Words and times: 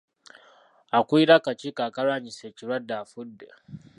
Akulira 0.97 1.33
akakiiko 1.37 1.81
akalwanyisa 1.87 2.43
ekirwadde 2.49 2.93
afudde. 3.01 3.47